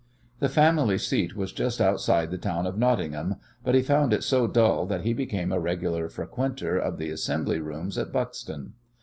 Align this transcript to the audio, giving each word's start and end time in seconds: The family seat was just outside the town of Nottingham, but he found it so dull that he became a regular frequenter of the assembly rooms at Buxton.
The 0.39 0.49
family 0.49 0.97
seat 0.97 1.35
was 1.35 1.51
just 1.53 1.79
outside 1.79 2.31
the 2.31 2.37
town 2.39 2.65
of 2.65 2.75
Nottingham, 2.75 3.35
but 3.63 3.75
he 3.75 3.83
found 3.83 4.13
it 4.13 4.23
so 4.23 4.47
dull 4.47 4.87
that 4.87 5.01
he 5.03 5.13
became 5.13 5.51
a 5.51 5.59
regular 5.59 6.09
frequenter 6.09 6.75
of 6.75 6.97
the 6.97 7.11
assembly 7.11 7.59
rooms 7.59 7.99
at 7.99 8.11
Buxton. 8.11 8.73